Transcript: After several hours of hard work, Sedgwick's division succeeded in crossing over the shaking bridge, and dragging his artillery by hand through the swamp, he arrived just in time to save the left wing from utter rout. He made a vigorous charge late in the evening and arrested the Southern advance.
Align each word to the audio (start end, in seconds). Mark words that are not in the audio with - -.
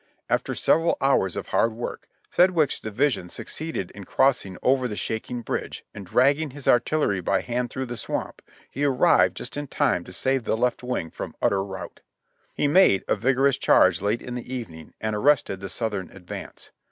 After 0.31 0.55
several 0.55 0.97
hours 0.99 1.35
of 1.35 1.49
hard 1.49 1.73
work, 1.73 2.07
Sedgwick's 2.31 2.79
division 2.79 3.29
succeeded 3.29 3.91
in 3.91 4.03
crossing 4.03 4.57
over 4.63 4.87
the 4.87 4.95
shaking 4.95 5.41
bridge, 5.43 5.85
and 5.93 6.07
dragging 6.07 6.49
his 6.49 6.67
artillery 6.67 7.21
by 7.21 7.41
hand 7.41 7.69
through 7.69 7.85
the 7.85 7.95
swamp, 7.95 8.41
he 8.71 8.83
arrived 8.83 9.37
just 9.37 9.57
in 9.57 9.67
time 9.67 10.03
to 10.05 10.11
save 10.11 10.43
the 10.43 10.57
left 10.57 10.81
wing 10.81 11.11
from 11.11 11.35
utter 11.39 11.63
rout. 11.63 11.99
He 12.55 12.65
made 12.67 13.03
a 13.07 13.15
vigorous 13.15 13.59
charge 13.59 14.01
late 14.01 14.23
in 14.23 14.33
the 14.33 14.51
evening 14.51 14.95
and 14.99 15.15
arrested 15.15 15.59
the 15.59 15.69
Southern 15.69 16.09
advance. 16.09 16.71